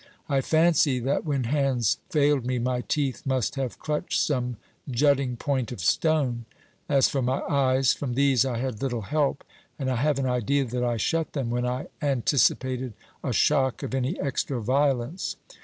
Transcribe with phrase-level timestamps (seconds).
[0.27, 4.57] I fancy that when hands failed me my teeth must have clutched some
[4.89, 6.45] jutting point of stone.
[6.89, 9.43] As for my eyes, from these I had little help,
[9.77, 12.93] and I have an idea that I shut them when I anticipated
[13.23, 15.35] a shock of any extra violence.